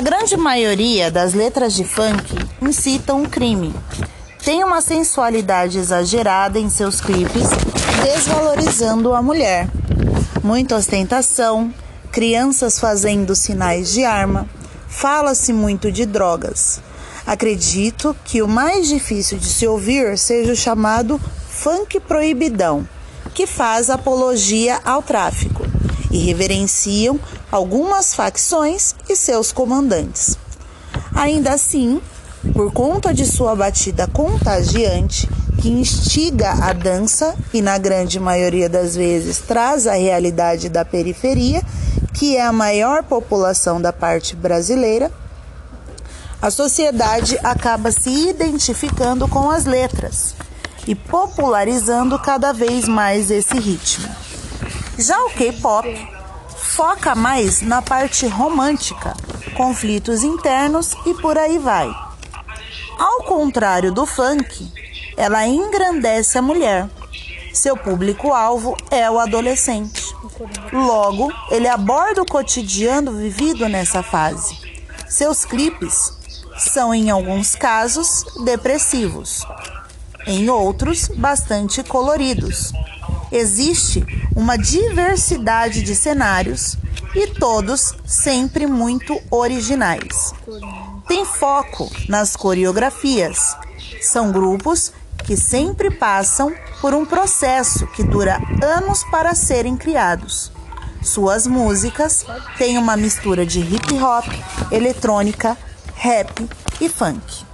[0.00, 3.74] A grande maioria das letras de funk incitam o crime.
[4.42, 7.46] Tem uma sensualidade exagerada em seus clipes,
[8.02, 9.68] desvalorizando a mulher.
[10.42, 11.70] Muita ostentação,
[12.10, 14.48] crianças fazendo sinais de arma,
[14.88, 16.80] fala-se muito de drogas.
[17.26, 22.88] Acredito que o mais difícil de se ouvir seja o chamado funk proibidão,
[23.34, 25.62] que faz apologia ao tráfico
[26.10, 27.20] e reverenciam
[27.52, 30.38] algumas facções e seus comandantes.
[31.14, 32.00] Ainda assim,
[32.52, 35.28] por conta de sua batida contagiante,
[35.60, 41.62] que instiga a dança e, na grande maioria das vezes, traz a realidade da periferia,
[42.14, 45.10] que é a maior população da parte brasileira,
[46.40, 50.34] a sociedade acaba se identificando com as letras
[50.86, 54.08] e popularizando cada vez mais esse ritmo.
[54.96, 56.19] Já o K-pop
[56.80, 59.14] foca mais na parte romântica,
[59.54, 61.94] conflitos internos e por aí vai.
[62.98, 64.72] Ao contrário do funk,
[65.14, 66.88] ela engrandece a mulher.
[67.52, 70.02] Seu público-alvo é o adolescente.
[70.72, 74.56] Logo, ele aborda o cotidiano vivido nessa fase.
[75.06, 76.14] Seus clipes
[76.56, 79.46] são, em alguns casos, depressivos,
[80.26, 82.72] em outros, bastante coloridos.
[83.32, 86.76] Existe uma diversidade de cenários
[87.14, 90.32] e todos sempre muito originais.
[91.06, 93.56] Tem foco nas coreografias.
[94.00, 94.92] São grupos
[95.24, 100.50] que sempre passam por um processo que dura anos para serem criados.
[101.02, 102.26] Suas músicas
[102.58, 104.26] têm uma mistura de hip hop,
[104.70, 105.56] eletrônica,
[105.94, 106.48] rap
[106.80, 107.44] e funk.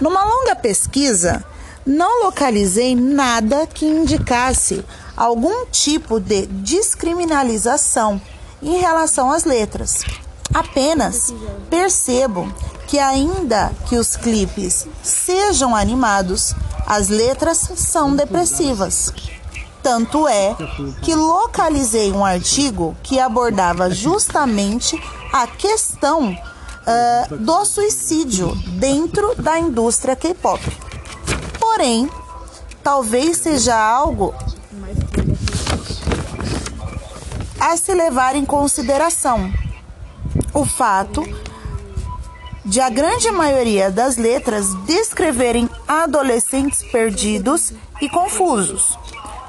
[0.00, 1.44] Numa longa pesquisa,
[1.86, 4.84] não localizei nada que indicasse
[5.16, 8.20] algum tipo de descriminalização
[8.62, 10.04] em relação às letras.
[10.52, 11.32] Apenas
[11.68, 12.52] percebo
[12.86, 16.54] que, ainda que os clipes sejam animados,
[16.86, 19.12] as letras são depressivas.
[19.82, 20.54] Tanto é
[21.02, 25.00] que localizei um artigo que abordava justamente
[25.32, 30.60] a questão uh, do suicídio dentro da indústria K-pop.
[31.72, 32.10] Porém,
[32.82, 34.34] talvez seja algo
[37.60, 39.52] a se levar em consideração.
[40.52, 41.22] O fato
[42.64, 48.98] de a grande maioria das letras descreverem adolescentes perdidos e confusos,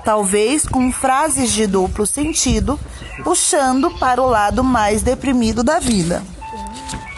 [0.06, 2.80] talvez com frases de duplo sentido,
[3.24, 6.24] puxando para o lado mais deprimido da vida.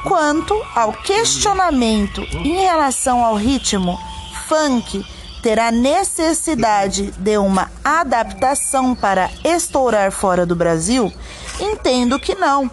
[0.06, 4.00] Quanto ao questionamento em relação ao ritmo,
[4.48, 5.06] funk
[5.42, 11.12] terá necessidade de uma adaptação para estourar fora do Brasil?
[11.60, 12.70] Entendo que não.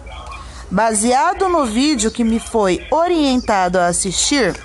[0.69, 4.55] Baseado no vídeo que me foi orientado a assistir,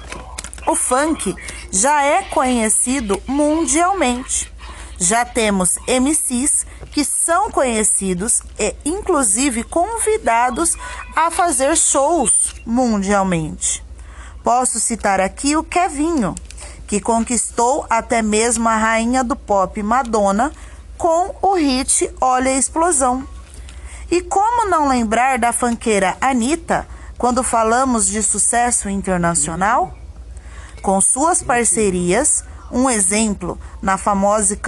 [0.67, 1.35] o funk
[1.73, 4.53] já é conhecido mundialmente.
[4.99, 10.75] Já temos MCs que são conhecidos e, inclusive, convidados
[11.15, 13.85] a fazer shows mundialmente.
[14.43, 16.35] Posso citar aqui o Kevinho,
[16.87, 20.53] que conquistou até mesmo a rainha do pop Madonna
[20.97, 23.27] com o hit Olha a Explosão.
[24.11, 26.87] E como não lembrar da fanqueira Anitta
[27.19, 29.93] quando falamos de sucesso internacional?
[30.81, 34.59] Com suas parcerias, um exemplo na famosa,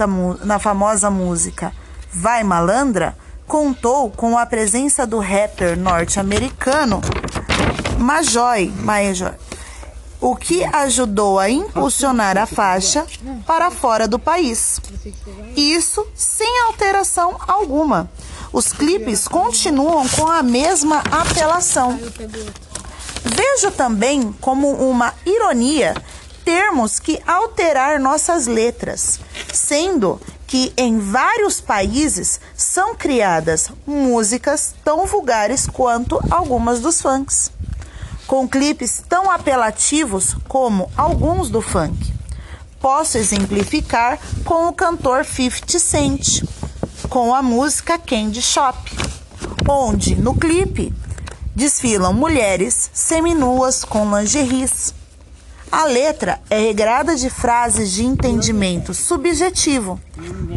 [0.43, 1.71] na famosa música
[2.11, 3.15] Vai Malandra,
[3.47, 7.01] contou com a presença do rapper norte-americano
[7.97, 9.33] Majoy, Major,
[10.21, 13.05] o que ajudou a impulsionar a faixa
[13.45, 14.79] para fora do país.
[15.55, 18.09] Isso sem alteração alguma.
[18.51, 21.97] Os clipes continuam com a mesma apelação.
[23.23, 25.95] Vejo também como uma ironia
[26.43, 29.19] termos que alterar nossas letras,
[29.53, 37.51] sendo que em vários países são criadas músicas tão vulgares quanto algumas dos funks
[38.29, 42.13] com clipes tão apelativos como alguns do funk.
[42.79, 46.43] Posso exemplificar com o cantor 50 Cent,
[47.09, 48.77] com a música Candy Shop,
[49.67, 50.93] onde no clipe
[51.55, 54.93] desfilam mulheres seminuas com lingeries.
[55.71, 59.99] A letra é regrada de frases de entendimento subjetivo,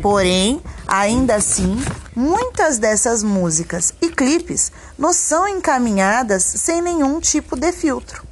[0.03, 1.83] porém, ainda assim,
[2.15, 8.23] muitas dessas músicas e clipes nos são encaminhadas sem nenhum tipo de filtro.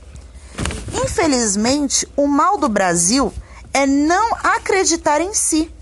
[0.93, 3.33] Infelizmente, o mal do Brasil
[3.73, 5.73] é não acreditar em si.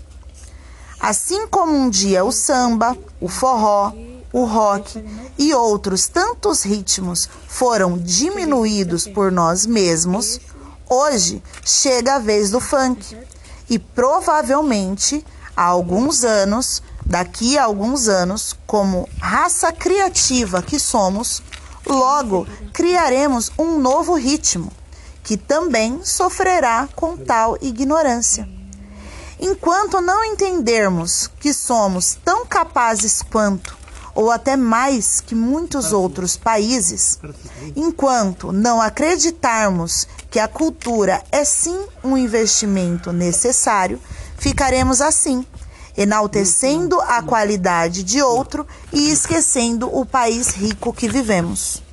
[0.99, 3.93] Assim como um dia o samba, o forró,
[4.31, 5.03] o rock
[5.37, 10.39] e outros tantos ritmos foram diminuídos por nós mesmos,
[10.87, 13.17] hoje chega a vez do funk.
[13.69, 15.25] E provavelmente,
[15.55, 21.41] há alguns anos, daqui a alguns anos, como raça criativa que somos,
[21.83, 24.71] logo criaremos um novo ritmo,
[25.23, 28.47] que também sofrerá com tal ignorância.
[29.39, 33.75] Enquanto não entendermos que somos tão capazes quanto,
[34.13, 37.17] ou até mais que muitos outros países,
[37.75, 43.99] enquanto não acreditarmos que a cultura é sim um investimento necessário,
[44.37, 45.45] ficaremos assim,
[45.99, 51.83] enaltecendo a qualidade de outro e esquecendo o país rico que vivemos.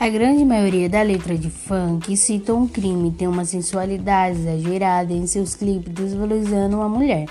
[0.00, 5.26] A grande maioria da letra de funk cita um crime, tem uma sensualidade exagerada em
[5.26, 7.26] seus clipes, desvalorizando uma mulher.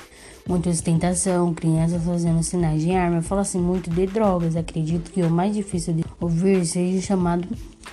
[0.46, 4.58] Muita ostentação, crianças fazendo sinais de arma, fala-se muito de drogas.
[4.58, 7.48] Acredito que o mais difícil de ouvir seja o chamado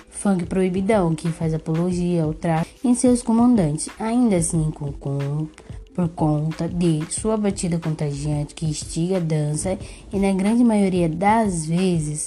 [0.09, 3.87] funk proibidão, que faz apologia ao tráfico em seus comandantes.
[3.97, 5.47] Ainda assim, com, com
[5.93, 9.79] por conta de sua batida contagiante que instiga a dança
[10.11, 12.25] e na grande maioria das vezes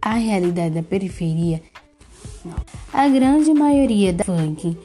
[0.00, 1.62] a realidade da periferia,
[2.92, 4.76] a grande maioria da funk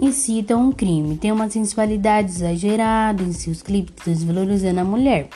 [0.00, 5.28] incita um crime, tem uma sensualidade exagerada em seus clipes, desvalorizando a mulher.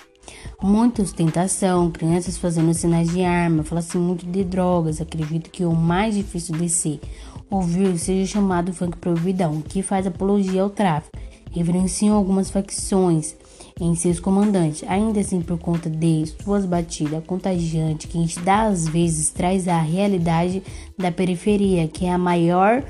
[0.60, 5.00] Muita ostentação, crianças fazendo sinais de arma, fala-se muito de drogas.
[5.00, 7.00] Acredito que o mais difícil de se
[7.48, 11.16] ouvir seja chamado funk proibidão, que faz apologia ao tráfico.
[11.50, 13.34] Referenciam algumas facções
[13.80, 19.68] em seus comandantes, ainda assim por conta de suas batidas contagiantes, que das vezes traz
[19.68, 20.62] a realidade
[20.96, 22.82] da periferia, que é a maior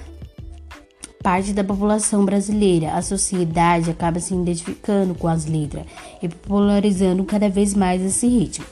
[1.23, 2.93] parte da população brasileira.
[2.93, 5.85] A sociedade acaba se identificando com as letras
[6.23, 8.65] e popularizando cada vez mais esse ritmo.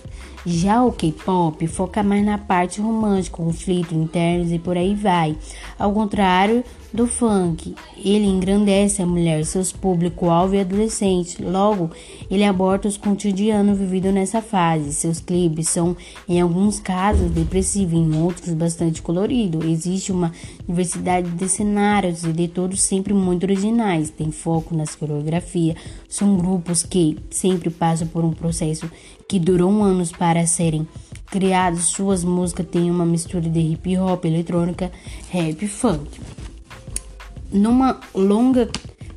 [0.49, 5.37] Já o K-pop foca mais na parte romântica, conflitos internos e por aí vai.
[5.77, 6.63] Ao contrário
[6.97, 7.75] do funk.
[7.99, 11.43] Ele engrandece a mulher, seus público-alvo e adolescente.
[11.43, 11.91] Logo,
[12.31, 14.95] ele aborda os cotidianos vividos nessa fase.
[14.95, 15.97] Seus clipes são,
[16.29, 19.65] em alguns casos, depressivos, em outros, bastante coloridos.
[19.65, 20.33] Existe uma
[20.67, 24.09] diversidade de cenários e de todos sempre muito originais.
[24.09, 25.77] Tem foco nas coreografias.
[26.09, 28.91] São grupos que sempre passam por um processo
[29.29, 30.87] que durou anos para serem
[31.27, 31.87] criados.
[31.87, 34.91] Suas músicas têm uma mistura de hip hop, eletrônica,
[35.31, 36.21] rap e funk.
[37.53, 38.69] Numa longa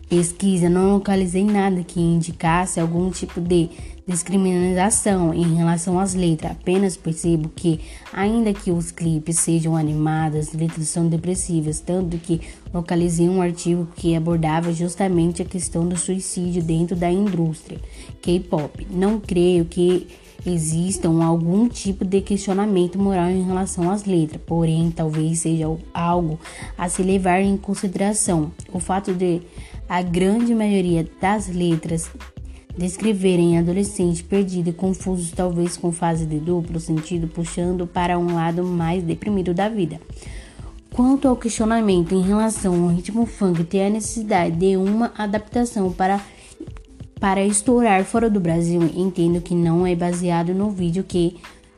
[0.09, 3.69] pesquisa, não localizei nada que indicasse algum tipo de
[4.07, 6.53] discriminação em relação às letras.
[6.53, 7.79] Apenas percebo que,
[8.11, 12.41] ainda que os clipes sejam animados, as letras são depressivas, tanto que
[12.73, 17.79] localizei um artigo que abordava justamente a questão do suicídio dentro da indústria
[18.19, 18.87] K-pop.
[18.89, 20.07] Não creio que
[20.45, 26.39] existam algum tipo de questionamento moral em relação às letras, porém talvez seja algo
[26.77, 28.51] a se levar em consideração.
[28.73, 29.41] O fato de
[29.89, 32.09] a grande maioria das letras
[32.77, 38.63] descreverem adolescentes perdidos e confusos, talvez com fase de duplo sentido, puxando para um lado
[38.63, 39.99] mais deprimido da vida.
[40.93, 46.21] Quanto ao questionamento em relação ao ritmo funk ter a necessidade de uma adaptação para
[47.19, 51.35] para estourar fora do Brasil, entendo que não é baseado no vídeo que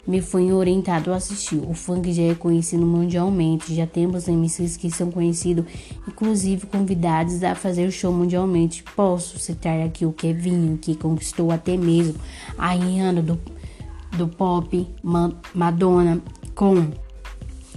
[0.08, 1.58] me foi orientado a assistir.
[1.58, 5.66] O funk já é conhecido mundialmente, já temos MCs que são conhecidos,
[6.08, 8.84] inclusive convidados a fazer show mundialmente.
[8.96, 12.16] Posso citar aqui o Kevinho, que conquistou até mesmo
[12.58, 13.40] a Rihanna do,
[14.18, 14.88] do pop,
[15.54, 16.22] Madonna,
[16.56, 16.88] com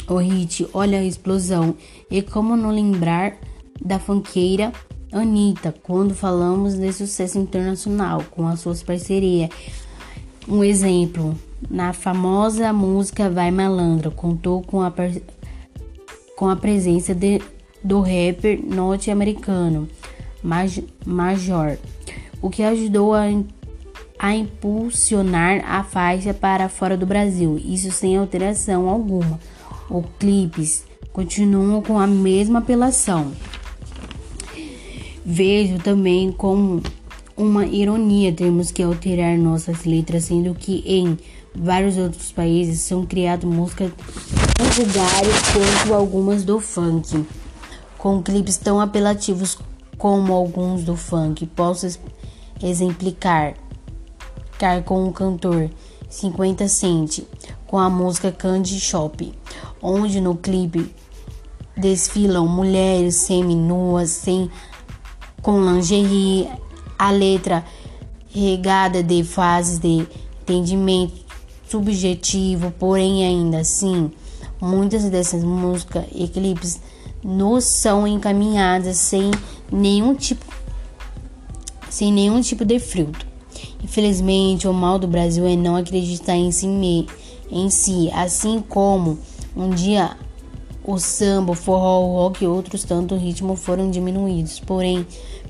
[0.08, 1.76] o hit Olha a Explosão.
[2.10, 3.36] E como não lembrar
[3.84, 4.72] da funkeira
[5.14, 9.48] Anitta, quando falamos de sucesso internacional com as suas parcerias.
[10.46, 11.34] Um exemplo,
[11.70, 14.92] na famosa música Vai Malandra, contou com a,
[16.36, 17.40] com a presença de,
[17.82, 19.88] do rapper norte-americano
[20.42, 21.78] Major,
[22.42, 23.24] o que ajudou a,
[24.18, 29.40] a impulsionar a faixa para fora do Brasil, isso sem alteração alguma.
[29.88, 33.32] Os clipes continuam com a mesma apelação.
[35.24, 36.82] Vejo também como
[37.36, 41.18] uma ironia termos que alterar nossas letras, sendo que em
[41.54, 43.92] vários outros países são criadas músicas
[44.56, 47.24] tão vulgares quanto algumas do funk,
[47.98, 49.58] com clipes tão apelativos
[49.98, 51.46] como alguns do funk.
[51.46, 51.98] Posso
[52.62, 53.54] exemplificar
[54.84, 55.70] com o cantor
[56.08, 57.20] 50 Cent
[57.66, 59.32] com a música Candy Shop,
[59.82, 60.94] onde no clipe
[61.76, 64.50] desfilam mulheres semi-nuas, sem
[65.42, 66.48] com lingerie,
[66.98, 67.64] a letra
[68.28, 70.06] regada de fases de
[70.42, 71.14] entendimento
[71.68, 74.10] subjetivo, porém ainda assim,
[74.60, 76.80] muitas dessas músicas e clipes
[77.22, 79.30] nos são encaminhadas sem
[79.72, 80.44] nenhum tipo
[81.88, 83.26] sem nenhum tipo de filtro.
[83.82, 86.66] Infelizmente, o mal do Brasil é não acreditar em si,
[87.48, 89.16] em si, assim como
[89.56, 90.16] um dia
[90.84, 94.60] o samba, o forró, o rock e outros tantos ritmos foram diminuídos.
[94.60, 95.06] Porém,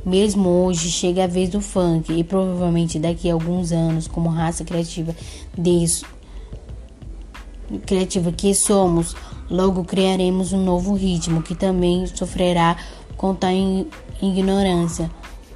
[0.06, 4.64] mesmo hoje chega a vez do funk e provavelmente daqui a alguns anos, como raça
[4.64, 5.14] criativa
[5.58, 6.06] disso,
[7.84, 9.16] criativa que somos,
[9.50, 12.76] logo criaremos um novo ritmo que também sofrerá
[13.16, 13.50] com tal
[14.22, 15.10] ignorância.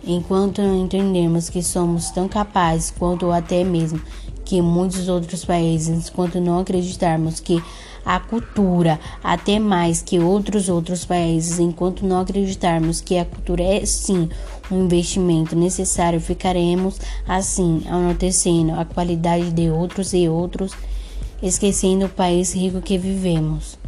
[0.04, 4.00] Enquanto não entendermos que somos tão capazes quanto até mesmo
[4.44, 7.62] que muitos outros países, enquanto não acreditarmos que
[8.08, 13.84] a cultura, até mais que outros outros países, enquanto não acreditarmos que a cultura é
[13.84, 14.30] sim
[14.70, 16.98] um investimento necessário, ficaremos
[17.28, 20.72] assim, anoitecendo a qualidade de outros e outros,
[21.42, 23.78] esquecendo o país rico que vivemos.